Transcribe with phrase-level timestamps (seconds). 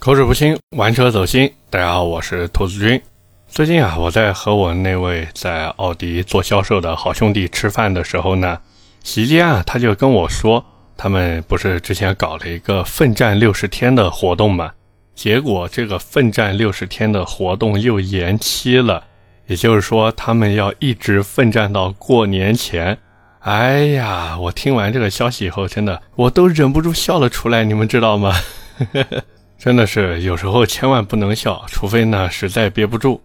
[0.00, 1.52] 口齿不清，玩车走心。
[1.68, 3.02] 大家好，我是兔子君。
[3.48, 8.60] 最近啊，我在和我那位在奥迪做销售的好兄弟吃饭的时候呢，
[9.02, 10.64] 席间啊，他就跟我说，
[10.96, 14.70] 他们不是之前搞了一个奋战六十天的活动嘛？
[15.16, 19.02] 结果这个奋战六十天的活动又延期了，
[19.48, 22.96] 也就是说，他们要一直奋战到过年前。
[23.40, 28.32] 哎呀，我听完这个消息以后，真的我都忍不住笑了出来，你们知道吗？
[28.78, 29.24] 呵呵呵
[29.58, 33.20] 真的是有时候千万不能笑，除非呢实在憋不住。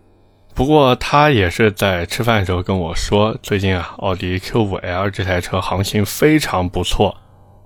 [0.55, 7.15] 不过他也是在吃饭的时候跟我说，最近啊，奥迪 Q5L 这台车行情非常不错。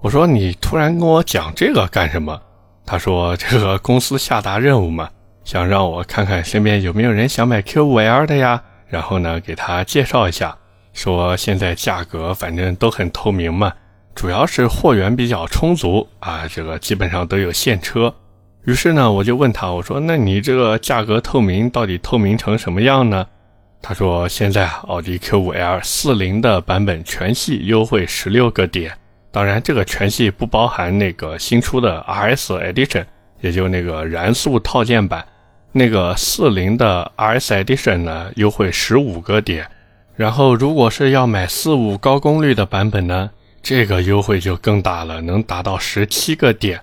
[0.02, 2.40] 我说你突然跟我讲这个干什么？
[2.86, 5.10] 他说这个公司下达任务嘛，
[5.46, 10.58] 想让我看看身边有没有人想买 Q5L 的呀，然后呢给他介绍一下，
[10.91, 13.72] 说现在价格反正都很透明嘛，
[14.13, 18.13] 主要是货源比较充足啊，这个基本上都有现车。
[18.67, 23.26] 于是呢，我就问他，我说：“那你这个价格透明到底透明成什么样呢？”
[23.82, 28.91] 他说：“现在奥迪 Q5L 四零的版本全系优惠十六个点，
[29.32, 33.05] 当然这个全系不包含那个新出的 RS Edition，
[33.40, 35.26] 也就那个燃速套件版。
[35.71, 39.65] 那个四零的 RS Edition 呢，优惠十五个点。
[40.18, 43.29] 然后如果是要买四五高功率的版本呢，
[43.63, 46.81] 这个优惠就更大了，能达到十七个点。”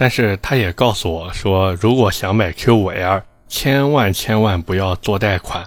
[0.00, 5.62] 但是他也告诉我说，如果想买 Q5L，千万千万不要做贷款。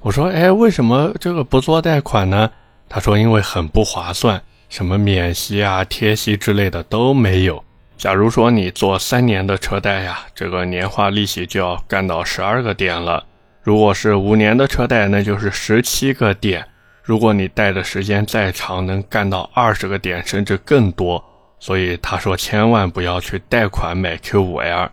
[0.00, 2.50] 我说，哎，为什么这个不做贷款呢？
[2.88, 7.62] 他说，因为很不划算，什么免息啊、贴息之类的都没有。
[7.96, 13.22] 假如说你做三年的车贷呀，这个年化利息就要干到十二个点了；
[13.62, 16.66] 如果是五年的车贷，那就是十七个点。
[17.04, 21.24] 如果你贷的时间再长，能干到二十个点，甚至更多。
[21.58, 24.90] 所以他说千万不要去贷款买 Q5L。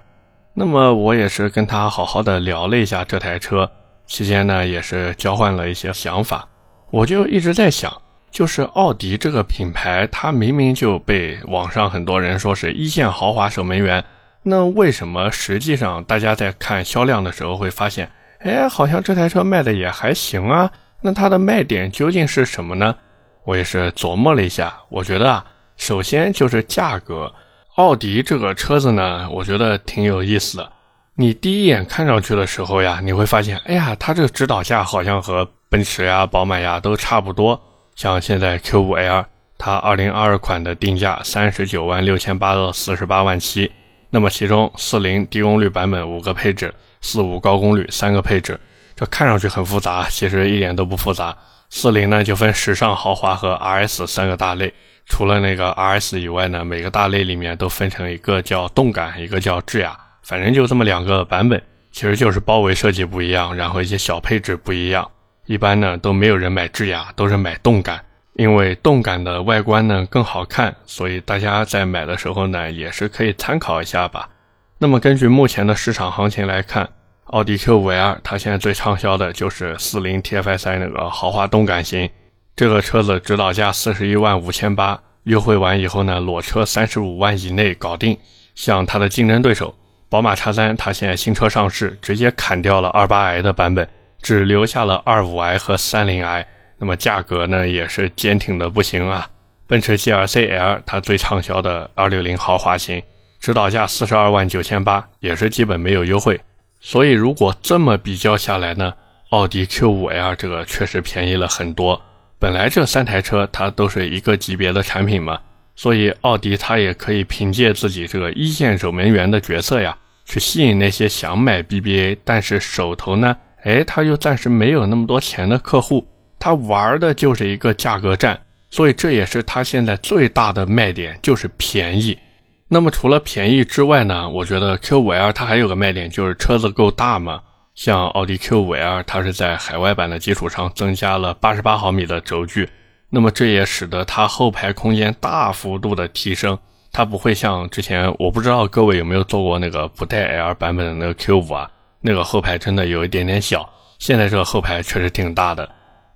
[0.54, 3.70] 那么我也是跟他好好的聊了一下这台车，
[4.06, 6.48] 期间呢也是交换了一些想法。
[6.92, 7.92] 我就一直在想，
[8.30, 14.06] 就是奥迪这个品牌，它明明就被网上很多人说是一线豪华守门员，
[14.44, 18.12] 那为什么实际上大家在看销量的时候会发现，
[18.42, 20.72] 哎，好像这台车卖的也还行啊？
[21.02, 22.96] 那它的卖点究竟是什么呢？
[23.44, 25.46] 我也是琢磨了一下，我觉得啊。
[25.84, 27.30] 首先就是价格，
[27.76, 30.72] 奥迪这个车子呢，我觉得挺有意思的。
[31.16, 37.62] 你第一眼看上去的时候呀，你会发现，哎呀，它这个指导价好像和奔驰呀、宝马呀都差不多。
[37.96, 39.26] 像现在 Q5L，
[39.58, 43.70] 它2022款的定价三十九万六千八到四十八万七，
[44.10, 48.58] 那么其中四零低功率版本五个配置，四五高功率三个配置，
[48.96, 51.36] 这看上去很复杂，其实一点都不复杂。
[51.70, 54.74] 四零呢就分时尚、豪华和 RS 三个大类。
[55.06, 65.10] 除了那个 RS 以外呢，每个大类里面都分成一个叫动感，一个叫智雅，反正就这么两个版本，其实就是包围设计不一样，然后一些小配置不一样。
[65.46, 68.04] 一般呢都没有人买智雅，都是买动感，
[68.36, 74.30] 因为动感的外观呢更好看，所以大家在买的时候呢也是可以参考一下吧。
[74.78, 76.90] 那么根据目前的市场行情来看，
[77.26, 82.10] 奥迪 Q5L 它现在最畅销的就是四零 TFSI 那个豪华动感型。
[82.56, 88.16] 这个车子指导价四十一万五千八，优惠完以后呢，裸车三十五万以内搞定。
[88.54, 89.76] 像它的竞争对手
[90.08, 93.90] 宝马叉三，它现在新车上市，直接砍掉了二八 i 的版本，
[94.22, 96.46] 只留下了二五 i 和三零 i。
[96.78, 99.28] 那么价格呢，也是坚挺的不行啊。
[99.66, 103.02] 奔驰 GLC L，它最畅销的二六零豪华型，
[103.40, 106.40] 指导价四十二万九千八，也是基本没有优惠。
[106.80, 108.94] 所以如果这么比较下来呢，
[109.30, 112.00] 奥迪 Q 五 L 这个确实便宜了很多。
[112.44, 115.40] 本来这三台车它都是一个级别的产品嘛，
[115.78, 126.06] 所以奥迪它也可以凭借自己这个一线守门员的角色呀，去吸引那些想买 BBA 但是手头呢，哎，他又暂时没有那么多钱的客户。
[126.38, 128.38] 他玩的就是一个价格战，
[128.70, 132.20] 所以这也是他现在最大的卖点，就是便宜。
[132.68, 137.40] 那么除了便宜之外呢，我觉得 Q5L 它还有个卖点，就是车子够大嘛。
[137.76, 142.70] 像奥迪 Q5L，它是在海外版的基础上增加了八十八毫米的轴距，
[143.10, 146.58] 那么这也使得它后排空间大幅度的提升。
[146.92, 151.72] 它不会像之前，我不知道各位有没有坐过那个不带 L 版本的那个 Q5 啊，
[152.02, 153.68] 那个后排真的有一点点小。
[153.98, 155.68] 现在这个后排确实挺大的。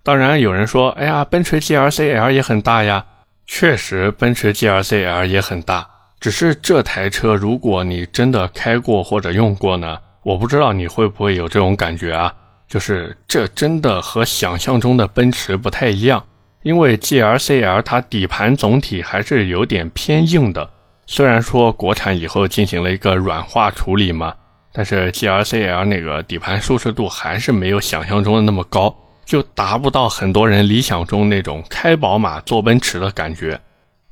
[0.04, 3.04] 当然有人说，哎呀，奔驰 GLC L 也很大呀。
[3.48, 5.90] 确实，奔驰 GLC L 也很大，
[6.20, 9.98] 只是这台车如果你真的开过或者用过呢？
[10.28, 12.34] 我不知道你会不会有这种感觉啊？
[12.68, 16.22] 就是这真的和想象中的奔驰不太一样，
[16.64, 20.70] 因为 GLC L 它底盘总体还是有点偏硬的，
[21.06, 24.36] 虽然说国产以后进行了一个软化处理嘛，
[24.74, 28.94] 但是 GLC-L 那个底盘舒适度还是没有想象中的那么高，
[29.24, 33.58] 就达不到很多人理想中那种开宝马坐奔驰的感觉。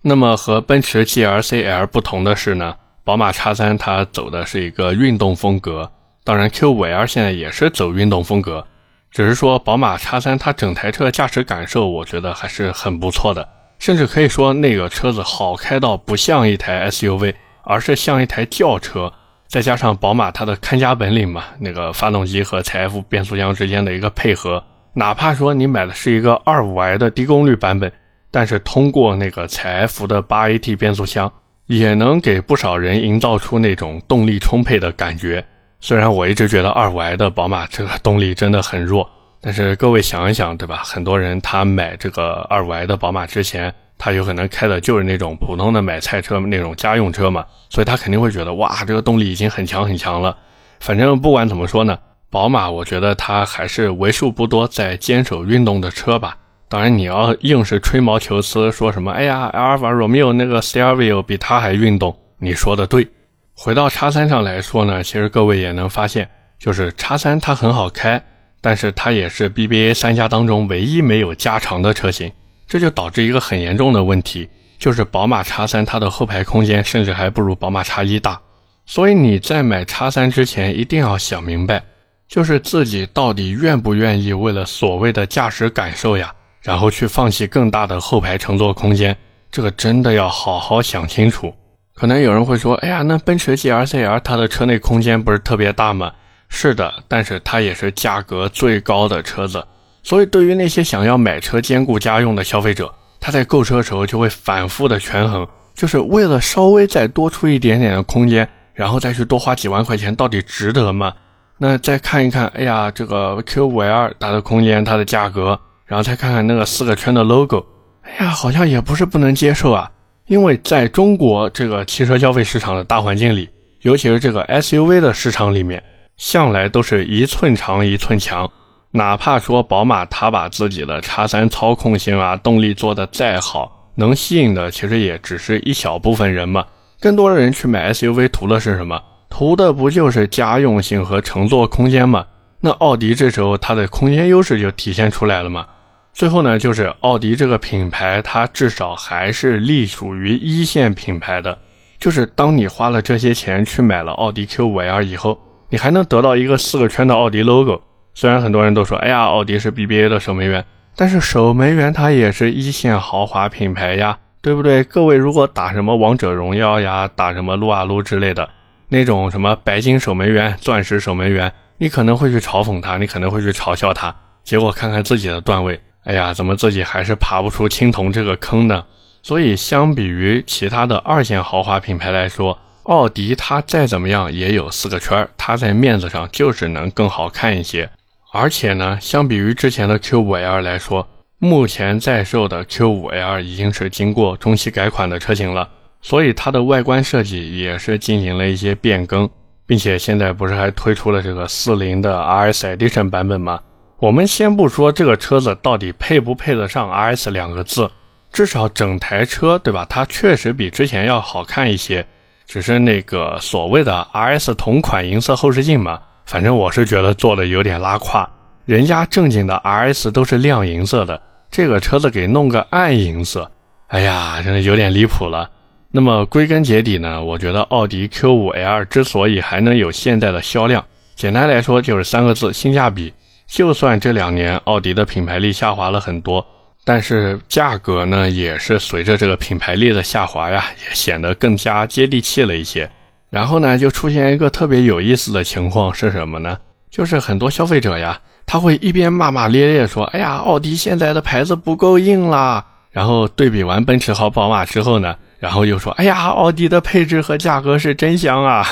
[0.01, 2.73] 那么和奔驰 GLC-L 不同的是呢，
[3.03, 5.91] 宝马 X3 它走的是一个运动风格，
[6.25, 8.65] 当然 Q5L 现在也是走运动风格。
[9.11, 13.47] 只是说，宝马 X3 它整台车驾驶感受，我觉得还是很不错的，
[13.79, 19.13] 甚至可以说那个车子好开到不像一台 SUV，而是像一台轿车。
[19.47, 24.61] 再加上宝马它的看家本领嘛，那个发动机和采 F 变速箱之间的一个配合，
[24.95, 27.89] 哪怕说你买的是一个 2.5i 的低功率版本，
[28.31, 31.31] 但是通过那个采 F 的 8AT 变速箱，
[31.67, 35.45] 也能给不少人营造出那种动力充沛的感觉。
[35.79, 39.07] 虽然我一直觉得二五 i 的宝马这个动力真的很弱，
[39.39, 40.81] 但是各位想一想，对吧？
[40.83, 50.35] 很多人他买这个二五 i 的宝马之前，他有可能开的就是那种普通的买菜车那种家用车嘛，所以他肯定会觉得哇，这个动力已经很强很强了。
[50.79, 51.97] 反正不管怎么说呢，
[52.31, 56.35] 宝马我觉得它还是为数不多在坚守运动的车吧。
[56.67, 63.07] 当然，你要硬是吹毛求疵说什么，哎呀，阿尔法罗密欧那个 Stelvio 比它还运动，你说的对。
[63.57, 66.29] 回到叉三上来说呢，其实各位也能发现，
[66.59, 68.21] 就是叉三它很好开，
[68.59, 72.29] 但是它也是 BBA 三家当中唯一没有加长的车型，
[72.67, 78.39] 这就导致一个很严重的问题，就是宝马叉三它的后排空间甚至还不如宝马叉一大。
[78.85, 81.81] 所以你在买叉三之前一定要想明白，
[82.27, 86.31] 就是自己到底愿不愿意为了所谓的驾驶感受呀，
[86.61, 89.15] 然后去放弃更大的后排乘坐空间，
[89.49, 91.55] 这个真的要好好想清楚。
[91.95, 96.11] 可能有人会说：“哎呀，那奔驰 G L C R 它的车内空间不是特别大吗？”
[96.49, 99.65] 是的，但是它也是价格最高的车子，
[100.03, 111.13] 所以对于那些想要买车兼顾家用的消费者，他在购车时候就会反复的权衡，就是为了稍微再多出一点点的空间，然后再去多花几万块钱，到底值得吗？
[111.57, 117.65] 那再看一看，哎呀，这个 Q5L 它的空间、它的价格，然后再看看那个四个圈的 logo，
[118.03, 119.89] 哎呀，好像也不是不能接受啊。
[120.27, 123.47] 因为在中国这个汽车消费市场的大环境里，
[123.81, 125.83] 尤其是这个 SUV 的市场里面，
[126.17, 128.49] 向来都是一寸长一寸强。
[128.91, 136.65] 哪怕说宝马它把自己的叉三操控性啊、动力做得再好，能吸引的其实也只是一小部分人嘛。
[136.99, 138.99] 更多的人去买 SUV 图的是什么？
[139.29, 142.25] 图的不就是家用性和乘坐空间吗？
[142.61, 145.67] 那奥迪这时候它的空间优势就体现出来了嘛。
[146.15, 151.59] 最后呢，就是奥迪这个品牌，它至少还是隶属于一线品牌的。
[151.99, 155.37] 就是当你花了这些钱去买了奥迪 Q5L 以后，
[155.69, 157.81] 你还能得到一个四个圈的奥迪 logo。
[158.13, 160.63] 虽然很多人都说，哎呀，奥迪是 BBA 的守门员，
[160.95, 164.85] 但是守门员它也是一线豪华品牌呀，对不对？
[164.85, 168.49] 各位如果打什么王者荣耀呀，打什么撸啊撸之类的，
[168.87, 174.15] 那种什么白金守门员、钻石守门员，你可能会去嘲讽他，你可能会去嘲笑他，
[174.45, 175.77] 结果看看自己的段位。
[176.05, 178.85] 哎呀，怎么自己还是爬不出青铜这个坑呢？
[179.21, 187.89] 所以，相比于其他的二线豪华品牌来说，奥迪它再怎么样也有四个圈儿，它在面子上就是能更好看一些。
[188.31, 191.07] 而且呢，相比于之前的 Q5L 来说，
[191.39, 195.67] 目前在售的 Q5L 已经是经过中期改款的车型了，
[196.03, 199.27] 所以它的外观设计也是进行了一些变更，
[199.65, 203.59] 并且现在不是还推出了这个四零的 RS Edition 版本吗？
[203.99, 207.89] 我们先不说这个车子到底配不配得上 RS 两个字，
[208.31, 209.85] 至少整台车，对吧？
[209.89, 212.05] 它确实比之前要好看一些。
[212.45, 218.29] 只是那个所谓的 RS 同款银色后视镜嘛，反正我是觉得做的有点拉胯。
[218.65, 223.49] 人家正经的 RS 都是亮银色的，这个车子给弄个暗银色，
[223.87, 225.49] 哎呀，真的有点离谱了。
[225.91, 230.85] 那么归根结底呢，我觉得奥迪 Q5L 之所以还能有现在的销量，
[231.15, 233.13] 简单来说就是三个字：性价比。
[233.47, 236.45] 就算这两年奥迪的品牌力下滑了很多，
[236.83, 242.89] 但是价格呢也是随着这个品牌力的下滑呀，也显得更加接地气了一些。
[243.29, 246.57] 然后呢，就出现一个特别有意思的情况是什么呢？
[246.89, 258.65] 就是很多消费者呀，他会一边骂骂咧咧说：“哎呀，奥迪现在的牌子不够硬啦。”然后对比完奔驰和宝马之后呢，然后又说：“哎呀，奥迪的配置和价格是真香啊！”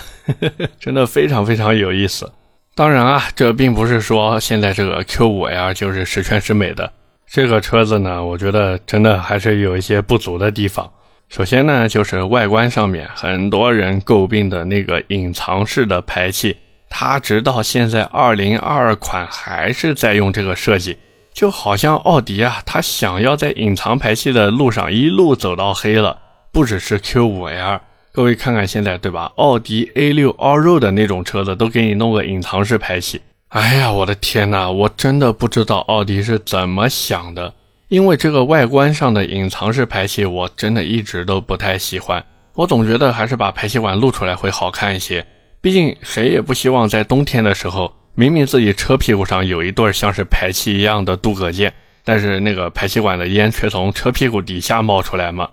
[0.80, 2.32] 真的非常非常有意思。
[2.76, 6.92] 当然啊，这并不是说现在这个 Q5L 就是十全十美的。
[7.28, 10.92] 这个车子呢，我觉得真的还是有一些不足的地方。
[11.30, 16.58] 首先呢，就是外观上面，很多人诟病的那个隐藏式的排气，
[16.90, 20.98] 它直到现在2022款还是在用这个设计，
[21.32, 26.18] 就好像奥迪啊，它想要在隐藏排气的路上一路走到黑了。
[26.52, 27.80] 不只是 Q5L，
[28.16, 29.32] 各位看看现在，对吧？
[29.38, 33.20] 奥迪 A6 Allroad 那种车子都给你弄个隐藏式排气。
[33.48, 37.52] 哎呀，我的天呐，我真的不知道奥迪是怎么想的。
[37.88, 42.24] 因为这个外观上的隐藏式排气，我真的一直都不太喜欢。
[42.54, 45.26] 我总觉得还是把排气管露出来会好看一些。
[45.60, 51.74] 毕竟谁也不希望在冬天的时候，明明自己车屁股上有一对像是排气一样的镀铬件，
[52.06, 55.50] 但是那个排气管的烟却从车屁股底下冒出来嘛。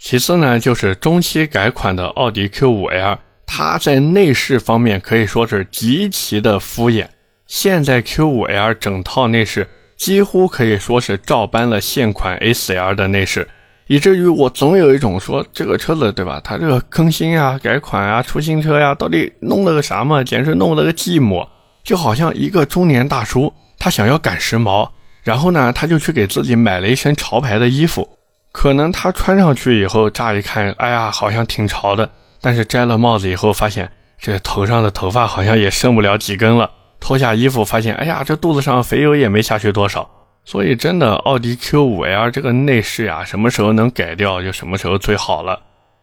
[0.00, 7.08] 其次呢，就是中期改款的奥迪 Q5L，它在内饰方面可以说是极其的敷衍。
[7.46, 13.48] 现在 Q5L 整套内饰几乎可以说是照搬了现款 A4L 的内饰，
[13.88, 16.40] 以至于我总有一种说这个车子对吧？
[16.44, 20.22] 它这个更新啊、改款啊、出新车呀，到底弄了个啥嘛？
[20.22, 21.46] 简直弄了个寂寞，
[21.82, 24.88] 就好像一个中年大叔，他想要赶时髦，
[25.24, 28.08] 然后呢，他就去给自己买了一身潮牌的衣服。
[28.52, 32.10] 可能他穿上去以后，乍一看，哎呀，好像挺潮的。
[32.40, 36.70] 但是摘了帽子以后，发现这头上的头发好像也剩不了几根了。
[37.00, 40.08] 脱下衣服，发现，哎呀，这肚子上肥油也没下去多少。
[40.44, 45.60] 所以，真的，奥迪 Q5L 这个内饰呀，什么时候能改掉，就什么时候最好了。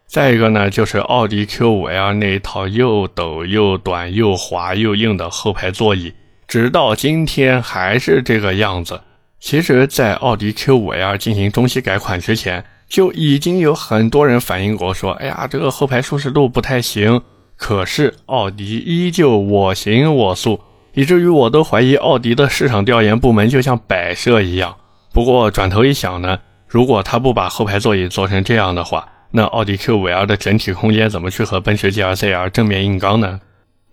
[0.08, 6.14] 再一个呢，就是奥迪 Q5L 那一套又陡又短又滑又硬的后排座椅，
[6.48, 9.02] 直到今天还是这个样子。
[9.39, 17.22] 其实，在奥迪 Q5L 进行中期改款之前，就已经有很多人反映过，说：“哎呀，这个后排舒适度不太行。”
[17.58, 20.60] 可是，奥迪依旧我行我素，
[20.94, 24.75] 以至于我都怀疑奥迪的市场调研部门就像摆设一样。
[25.13, 33.39] 不过，转头一想呢，如果他不把后排座椅做成这样的话，那奥迪 Q5L 的整体空间怎么去和奔驰 GLC-L 正面硬刚呢？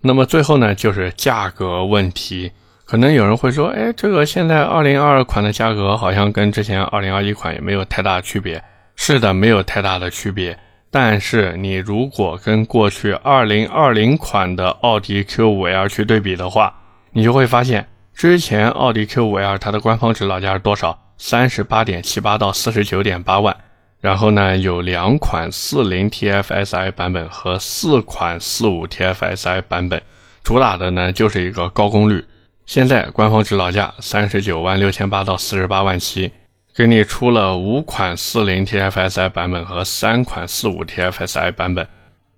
[0.01, 2.51] 那么最后呢，就是价格问题。
[2.85, 8.61] 可能有人会说，哎，这个现在二零二二款的价格好像跟之前二零二一款也没有太大区别。
[8.95, 10.57] 是的，没有太大的区别。
[10.91, 16.71] 但是你如果跟过去二零二零款的奥迪 Q5L 去对比的话，
[17.13, 21.15] 你就会发现，之前奥迪 Q5L 它的官方指导价是多少？
[21.17, 23.55] 三十八点七八到四十九点八万。
[24.01, 30.01] 然后呢，有两款四零 TFSI 版本和四款四五 TFSI 版本，
[30.43, 32.23] 主打的呢就是一个高功率。
[32.65, 36.31] 现在官方指导价三十九万六千八到四十八万七，
[36.73, 41.85] 给你出了五款四零 TFSI 版本和三款四五 TFSI 版本。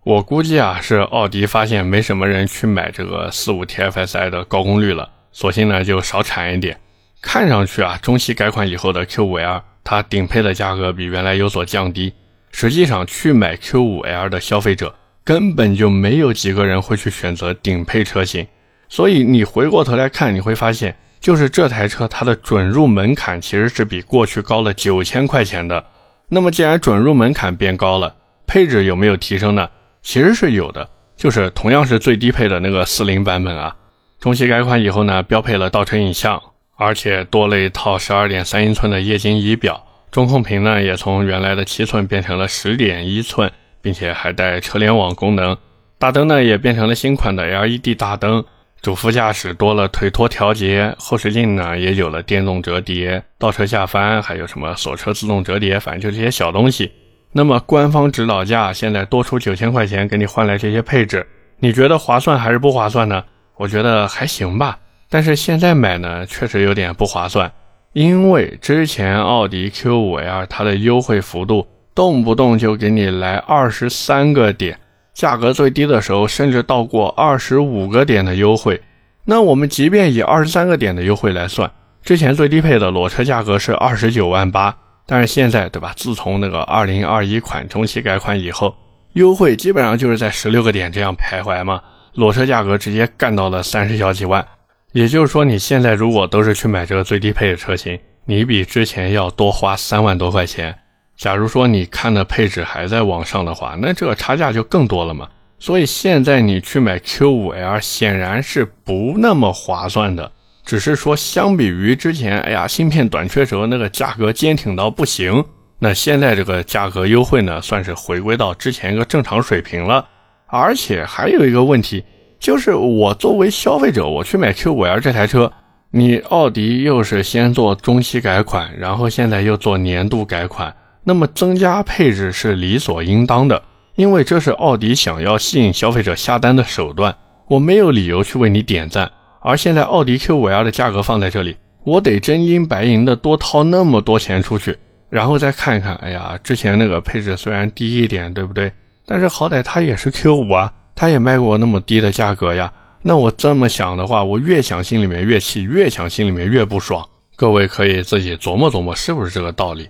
[0.03, 6.79] 我估计啊，是奥迪发现没什么人去买这个四五 TFSI 的高功率了，索性呢就少产一点。
[7.21, 12.13] 看上去啊，中期改款以后的 Q5L，它顶配的价格比原来有所降低。
[12.51, 18.47] 实际上去买 Q5L 的消费者根本就没有几个人会去选择顶配车型。
[18.87, 25.83] 所以你回过头来看，你会发现，就是这台车它的准入门槛其实是比过去高了九千块钱的。
[26.29, 28.15] 那么既然准入门槛变高了，
[28.47, 29.69] 配置有没有提升呢？
[30.01, 33.75] 其实是有的，就是同样是最低配的那个四零版本啊，
[34.19, 36.41] 中期改款以后呢，标配了倒车影像，
[36.77, 43.51] 而且多了一套十二点三英寸的液晶仪表，中控屏呢也从原来的七寸变成了十点一寸，
[43.81, 45.57] 并且还带车联网功能，
[45.97, 48.45] 大灯呢也变成了新款的 LED 大灯。
[48.85, 56.91] 主副驾驶多了腿托调节，后视镜呢也有了电动折叠，倒车下翻还有什么锁车自动折叠，反正就这些小东西。
[57.31, 61.25] 那么官方指导价现在多出九千块钱给你换来这些配置，
[61.57, 63.23] 你觉得划算还是不划算呢？
[63.57, 64.77] 我觉得还行吧，
[65.09, 67.51] 但是现在买呢确实有点不划算，
[67.93, 71.65] 因为之前奥迪 Q5L 它的优惠幅度
[71.95, 74.77] 动不动就给你来二十三个点。
[75.15, 78.81] 价格最低的时候，甚至到过二十五个点的优惠。
[79.23, 81.71] 那我们即便以二十三个点的优惠来算，
[82.03, 84.75] 之前最低配的裸车价格是二十九万八，
[85.07, 85.93] 但是现在，对吧？
[85.95, 88.75] 自从那个二零二一款中期改款以后，
[89.13, 91.81] 优惠基本上就是在十六个点这样徘徊嘛。
[92.13, 94.45] 裸车价格直接干到了三十小几万。
[94.91, 100.77] 也就是说，你现在如果都是去买这个最低配的车型，你比之前要多花三万多块钱。
[101.17, 105.27] 假如说你看的配置还在往上的话，那这个差价就更多了嘛。
[105.57, 110.31] 所以现在你去买 Q5L 显然是不那么划算的。
[110.65, 115.43] 只是说相比于之前，哎呀，芯片短缺时候那个价格坚挺到不行，
[115.79, 120.05] 那现在这个价格优惠呢，算是回归到之前一个正常水平了。
[120.47, 122.03] 而且还有一个问题，
[122.39, 125.51] 就是我作为消费者，我去买 Q5L 这台车，
[125.91, 130.75] 你奥迪又是先做中期改款，然后现在又做年度改款。
[131.05, 133.63] 那么增加配置是理所应当的，
[133.95, 137.15] 因为这是奥迪想要吸引消费者下单的手段。
[137.47, 139.09] 我没有理由去为你点赞。
[139.39, 144.75] 而现在奥迪 Q5L 的价格放在这里，我得真金白银的多掏那么多钱出去，
[145.07, 145.95] 然后再看看。
[145.97, 148.71] 哎呀，之前那个配置虽然低一点，对不对？
[149.05, 152.73] 但是好歹它也是 Q 五啊，它也卖过那么低的价格呀。
[153.03, 157.07] 那我这么想的话，我越想心里面越气，越想心里面越不爽。
[157.35, 159.87] 各位可以自己琢磨琢磨，是不是这个道理？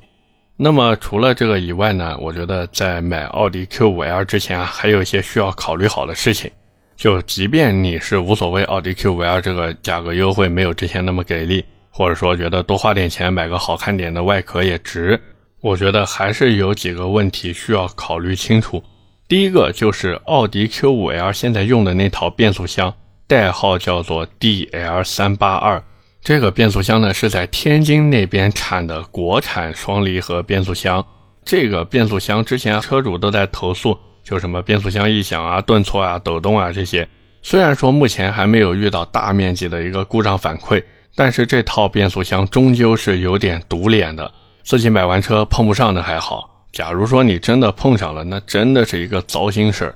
[0.58, 6.50] 那么除了这个以外呢，我觉得在买奥迪 Q5L 之前啊，还有一些需要考虑好的事情。
[6.96, 15.20] 就即便你是无所谓奥迪 Q5L 这个价格优惠没有之前那么给力，或者说觉得多花点钱买个好看点的外壳也值，
[15.60, 18.82] 我觉得还是有几个问题需要考虑清楚。
[19.28, 22.94] 第一个就是奥迪 Q5L 现在用的那套变速箱，
[23.28, 25.82] 代号叫做 DL382，
[26.26, 31.06] 这个变速箱呢是在天津那边产的国产双离合变速箱。
[31.44, 33.96] 这个变速箱之前车主都在投诉。
[34.24, 37.08] 就什么变速箱异响啊、顿挫啊、抖动啊这些，
[37.44, 44.32] 虽然说目前还没有遇到大面积的一个故障反馈，但是这套变速箱终究是有点堵脸的。
[44.64, 49.96] 自己买完车碰不上的还好，假如说你真的碰上了，那真的是一个糟心事儿。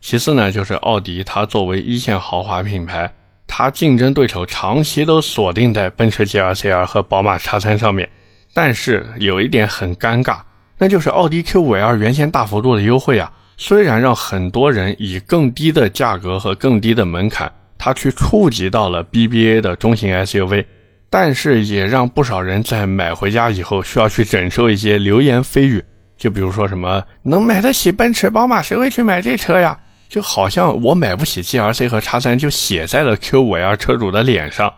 [0.00, 3.14] 其次呢，就是奥迪它作为一线豪华品牌，
[3.48, 8.08] 它竞争对手长期都锁定在奔驰 GLC-R 和宝马 X3 上面，
[8.54, 10.38] 但是有一点很尴尬，
[10.76, 13.32] 那就是奥迪 Q5L 原先大幅度的优惠啊。
[13.56, 20.64] 虽然让很多人以更低的价格和更低的门槛，他去触及到了 BBA 的中型 SUV，
[21.10, 25.82] 但是也让不少人在买回家以后需要去忍受一些流言蜚语，
[26.16, 29.76] 就比如说什么能买得起奔驰、宝马，谁会去买这车呀？
[30.08, 34.72] 就好像我买不起 GRC 和叉三就写在了 Q5L 车主的脸上。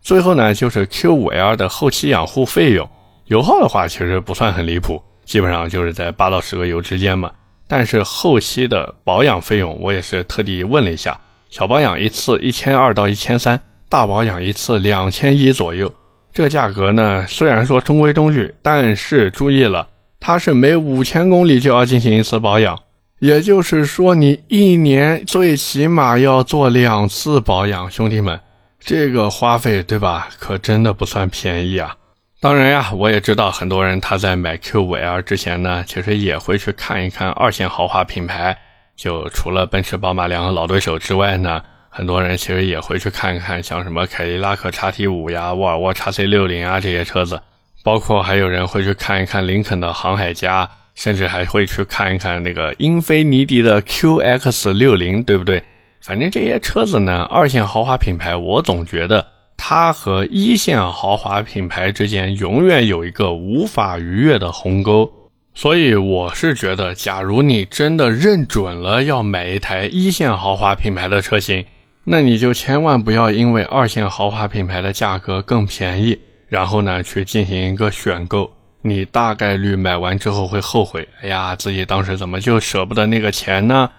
[0.00, 2.88] 最后呢，就是 Q5L 的后期养护费用，
[3.26, 7.30] 油耗的话其实不算很离谱，基本上就是在八到十个油之间嘛。
[7.68, 11.20] 但是后期的保养费用，我也是特地问了一下，
[11.50, 15.92] 小保养一次一千二到一千三，大保养一次两千一左右。
[16.32, 19.86] 这个价格呢，虽然说中规中矩，但是注意了，
[20.18, 22.78] 它是每五千公里就要进行一次保养，
[23.20, 28.40] 也就是说你一年最起码要做两次保养，兄弟们，
[28.78, 30.28] 这个花费对吧？
[30.38, 31.94] 可真的不算便宜啊。
[32.40, 38.56] 当然呀，我也知道很多人他在买 Q5L 之前呢，其实也会去看一看二线豪华品牌。
[38.96, 47.38] 就除了奔驰、宝马两个老对手之外呢，很多人其实也会去看一看像什么凯迪拉克 XT5 呀、沃尔沃 XC60 啊这些车子，
[47.84, 55.62] 包括还有人会去看一看林肯的航海家，甚至还会去看一看那个英菲尼迪的 QX60，对不对？
[56.02, 59.26] 反正这些车子呢，二线豪华品牌，我总觉得。
[59.62, 65.10] 它和一线豪华品牌之间永远有一个无法逾越的鸿沟，
[65.54, 71.64] 所以我是觉得，假如你真的认准了要买一台一线豪华品牌的车型，
[72.04, 78.50] 那你就千万不要因为二线豪华品牌的价格更便宜，然后呢去进行一个选购，
[78.82, 83.90] 你大概率买完之后会后悔，哎呀，自己当时怎么就舍不得那个钱呢？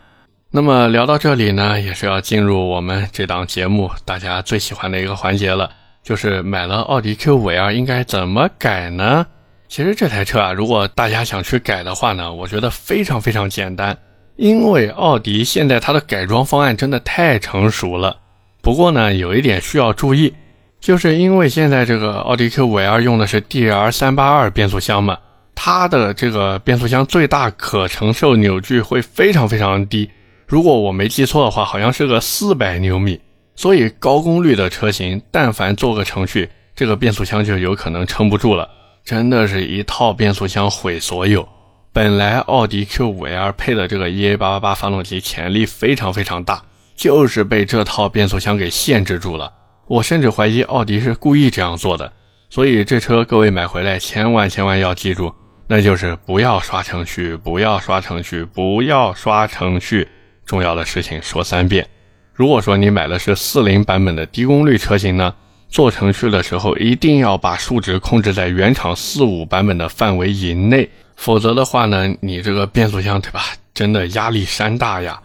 [0.49, 5.71] 那么聊到这里呢，也是要进入我们这档节目大家最喜欢的一个环节了，
[6.03, 9.25] 就是买了奥迪 Q5L 应该怎么改呢？
[9.69, 13.97] 其实这台车啊，如果大家想去改的话呢，我觉得非常非常简单，
[14.35, 18.17] 因为奥迪现在它的改装方案真的太成熟了。
[18.61, 20.33] 不过呢，有一点需要注意，
[20.81, 25.15] 就是因为现在这个奥迪 Q5L 用的是 DR382 变速箱嘛，
[25.53, 30.09] 它的这个变速箱最大可承受扭矩会非常非常低。
[30.47, 33.21] 如果我没记错的话，好像是个四百牛米，
[33.55, 38.67] 所以高功率的车型，但凡做个程序，这个变速箱就有可能撑不住了。
[39.05, 41.47] 真的是一套变速箱毁所有。
[41.93, 46.63] 本来奥迪 Q5L 配的这个 EA888 发动机潜力非常非常大，
[46.95, 49.53] 就是被这套变速箱给限制住了。
[49.91, 52.13] 我甚至怀疑奥迪是故意这样做的。
[52.49, 55.33] 所以这车各位买回来千万千万要记住，
[55.67, 60.07] 那就是不要刷程序，不要刷程序，不要刷程序。
[60.45, 61.85] 重要的事情说三遍。
[62.33, 65.35] 如果说你买的是四零版本的低功率车型呢，
[65.67, 75.21] 做程序的时候一定要把数值控制在原厂四五版本的范围以内，否则的话呢，你这个变速箱对吧，真的压力山大呀。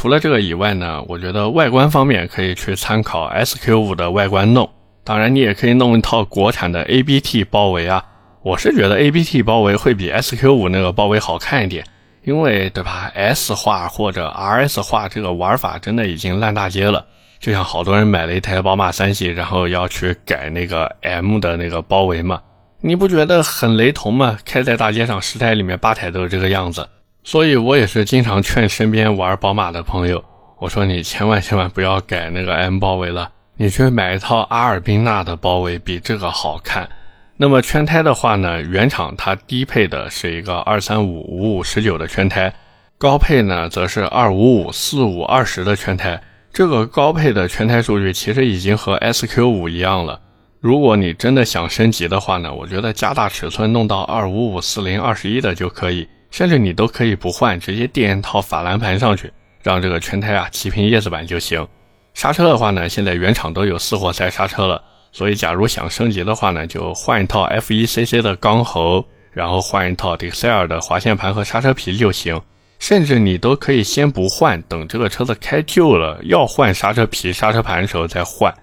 [0.00, 4.66] 除了这个以外呢，我觉得外观方面可以去参考 SQ5 的外观弄，
[5.04, 8.02] 当然你也可以弄一套国产的 ABT 包围啊。
[8.42, 11.84] 我是觉得 ABT 包围会比 SQ5 那个包围好看一点。
[12.24, 17.04] 因为对吧，S 化或者 RS 化这个玩法真的已经烂大街了。
[17.38, 22.40] 就像好多人买了一台宝马三系，然后要去改那个 M 的那个包围嘛，
[22.80, 24.38] 你不觉得很雷同吗？
[24.46, 26.88] 开在大街上，十台里面八台都是这个样子。
[27.22, 30.24] 所以我也是经常劝身边玩宝马的朋友，
[30.58, 36.88] 我说你千万千万不要改那个 M 包围了，你去买一套阿尔宾纳的包围，比这个好看。
[37.36, 42.52] 那么圈胎的话呢，原厂它低配的是一个二三五五五十九的圈胎，
[42.98, 46.20] 高配呢则是二五五、四五、二十的圈胎。
[46.52, 50.20] 这个高配的全胎数据其实已经和 SQ 五一样了。
[50.58, 61.66] 如果你真的想升级的话呢，我觉得加大尺寸弄到二五五、四零、二十一的就可以，甚至你都可以不换，直接垫一套法兰盘上去，让这个全胎啊齐平叶子板就行。
[62.14, 72.40] 刹车的话呢，现在原厂都有四活塞刹车了，所以假如想升级的话呢，就换一套 F1CC 的钢喉，然后换一套迪塞尔的滑线盘和刹车皮就行。
[72.78, 78.54] 甚至你都可以先不换，等这个车子开旧了，要换刹车皮、刹车盘的时候再换。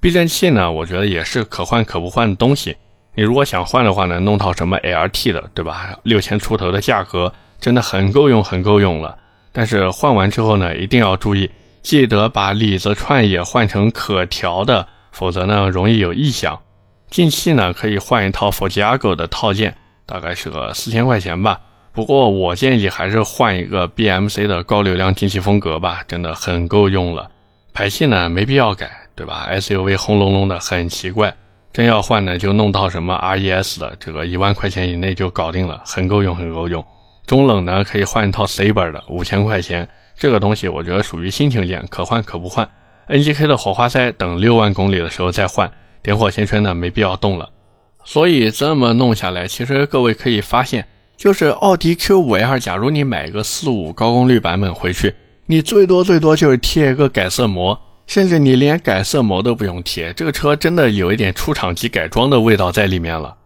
[0.00, 2.76] 避震器呢，我觉得也是可换可不换的东西。
[3.14, 5.98] 你如果想换的话呢，弄套什么 LT 的，对吧？
[6.02, 9.16] 六千出头的价格，真的很够用，很够用了。
[9.52, 11.50] 但是换完之后呢，一定要注意，
[11.82, 16.60] 记得把里子串也换成可调的，否则呢容易有异响。
[17.08, 21.60] 进气呢，可以换一套 Forgiago 的套件，大概是个四千块钱吧。
[21.92, 27.30] 不过我建议还是换一个 BMC 的高流量进气风格吧，真的很够用了。
[27.72, 31.32] 排气呢没必要改，对吧？SUV 轰隆隆的很奇怪，
[31.74, 36.82] 真要换呢就弄到什么 RES 的，这个一万块钱以内就搞定了，很够用，很够用。
[37.26, 42.66] 中冷呢可以换一套 Saber 的，五千块钱，这个东西我觉得属于新型件，可换可不换。
[43.08, 45.68] NGK 的火花塞等六万公里的时候再换，
[46.00, 47.50] 点火线圈呢没必要动了。
[48.04, 50.86] 所以这么弄下来，其实各位可以发现。
[51.16, 55.14] 就是奥迪 Q5L，假如你买个四五高功率版本回去，
[55.46, 63.36] 你最多最多就是贴一个改色膜，甚至你连改色膜都不用贴，这个车真的有一点出厂即改装的味道在里面了。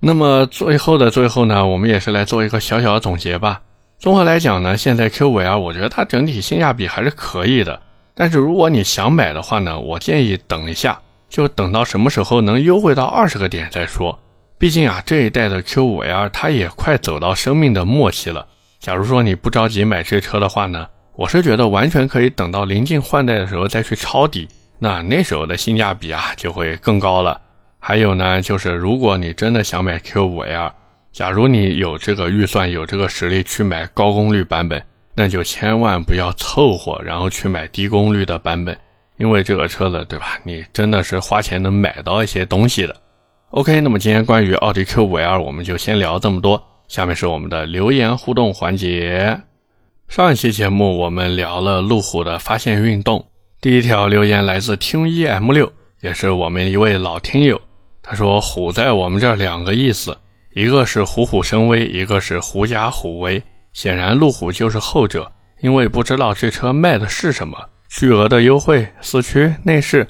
[0.00, 3.62] 那么最后的最后呢，我们也是来做一个小小的总结吧。
[3.98, 7.80] 综合来讲呢，现在 Q5L 我觉得它整体性价比还是可以的，
[8.14, 14.18] 但是如果你想买的话呢，我建议等一下，就等到什么时候能优惠到二十个点再说。
[14.58, 18.46] 毕竟啊，这一代的 Q5L 它也快走到生命的末期了。
[18.80, 24.48] 假如说你不着急买这车的话呢，我是觉得完全可以等到临近换代的时候再去抄底，
[24.78, 27.38] 那那时候的性价比啊就会更高了。
[27.78, 30.72] 还有呢，就是如果你真的想买 Q5L，
[31.12, 34.82] 假如你有这个预算、有这个实力去买高功率版本，
[35.14, 38.74] 那就千万不要凑合，然后去买低功率的版本，
[39.18, 40.38] 因为这个车子，对吧？
[40.44, 42.96] 你真的是花钱能买到一些东西的。
[43.50, 46.62] OK，那么今天关于奥迪 Q5L 我们就先聊这么多。
[46.88, 49.38] 下面是我们的留言互动环节。
[50.12, 53.26] 上一期节目我们聊了路虎的发现运动，
[53.62, 55.72] 第一条留言来自听一 M 六，
[56.02, 57.58] 也是我们一位老听友。
[58.02, 60.14] 他说虎在我们这儿两个意思，
[60.52, 63.42] 一个是虎虎生威，一个是狐假虎威。
[63.72, 67.56] 显然路虎就是后者，因为不知道这车卖的是什么，
[67.88, 70.06] 巨额的优惠，四驱内饰。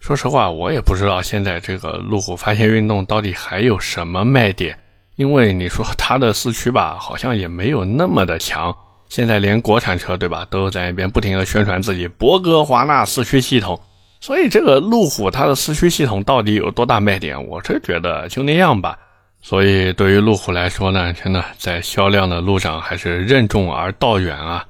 [0.00, 4.78] 说实话，我也不知道现在这个路虎发现运动到底还有什么卖点，
[5.14, 8.76] 因为你说它的四驱吧，好像也没有那么的强。
[9.08, 13.80] 现在连国产车对吧，都在那边不停的宣传自己博格华纳四驱系统，
[14.20, 17.46] 所以这个路虎它的四驱系统到底有多大卖点？
[17.46, 18.98] 我是觉得就那样吧。
[19.42, 24.64] 所以对于路虎来说呢，真的在销量的路上还是任重而道远啊。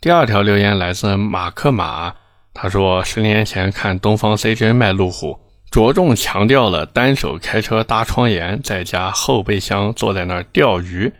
[0.00, 2.12] 第二条留言来自马克马。
[2.52, 5.36] 他说，十年前看东方 CJ 卖路虎，
[5.72, 11.12] 着重强调了单手开车搭窗沿，再加后备箱坐在那儿钓鱼。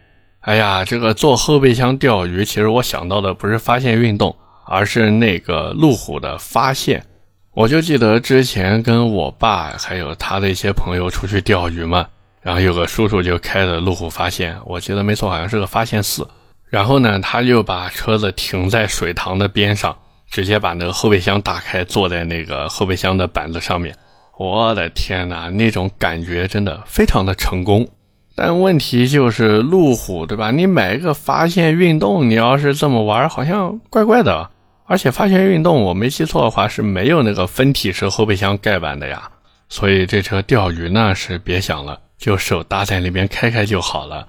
[0.45, 7.03] 哎呀，这个坐后备箱钓鱼，其实我想到的不是发现运动，而是那个路虎的发现。
[7.53, 12.07] 我就记得之前跟我爸还有他的一些朋友出去钓鱼嘛，
[12.43, 16.29] 然后有个叔叔就开的路虎发现，我记得没错，好像是个发现四。
[16.69, 19.97] 然后呢，他就把车子停在水塘的边上。
[20.31, 23.95] 直接把那个后备箱打开，坐在那个后备箱的板子上面，
[24.37, 27.87] 我的天哪，那种感觉真的非常的成功。
[28.37, 30.51] 但问题就是路虎，对吧？
[30.51, 34.51] 你买一个发现运动，你要是这么玩，好像怪怪的。
[34.87, 39.31] 而且发现运动，我没记错的话是没有那个分体式后备箱盖板的呀。
[39.69, 44.29] 所以这车钓鱼呢是别想了，就手搭在那边开开就好了。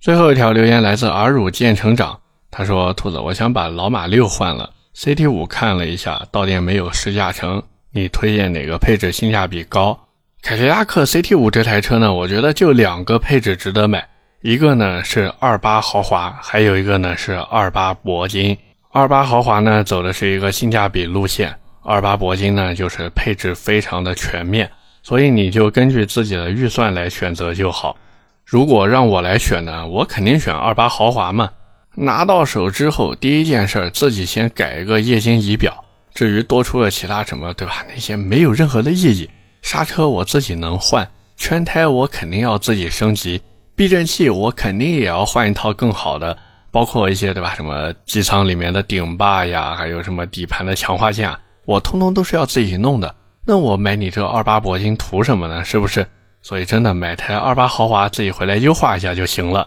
[0.00, 2.18] 最后一条留言来自耳乳见成长，
[2.50, 7.62] 他说：“兔子，我想把老马六换了。” CT 五看了一下，到店没有试驾成。
[7.92, 9.98] 你推荐哪个配置性价比高？
[10.46, 12.14] 凯迪拉克 CT 五这台车呢？
[12.14, 14.06] 我觉得就两个配置值得买，
[14.42, 18.56] 一个呢是二八豪华，还有一个呢是二八铂金。
[18.92, 24.70] 二八豪华呢走的是一个性价比路线，二八铂金呢就是配置非常的全面，
[25.02, 27.96] 所以你就根据自己的预算来选择就好。
[28.44, 31.50] 如果让我来选呢，我肯定选二八豪华嘛。
[31.96, 35.84] 拿到手之后，第一件事自己先改一个液晶仪表。
[36.14, 37.84] 至于多出了其他什么，对吧？
[37.92, 39.28] 那些没有任何的意义。
[39.66, 41.04] 刹车我自己能换，
[41.36, 43.42] 圈胎我肯定要自己升级，
[43.74, 46.38] 避震器我肯定也要换一套更好的。
[46.70, 53.12] 包括一些对吧，什么机舱里面的顶坝呀，还有什么底盘的强化件啊，我通通都是要自己弄的。
[53.44, 55.64] 那我买你这二八铂金图什么呢？
[55.64, 56.06] 是不是？
[56.42, 59.66] 所以真的买台二八豪华自己回来优化一下就行了。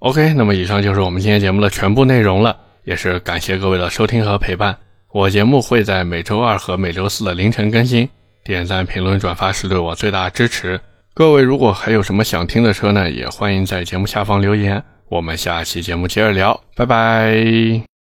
[0.00, 4.76] OK，那么以上就是我们今天节目的全部内容了，也是感谢各位的收听和陪伴。
[5.10, 8.06] 我节目会在每周二和每周四的凌晨更新，
[8.44, 10.80] 点赞、评论、转发是对我最大的支持。
[11.14, 14.82] 各位如果还有什么想听的车呢，也欢迎在节目下方留言。
[15.08, 17.91] 我们下期节目接着聊，拜拜。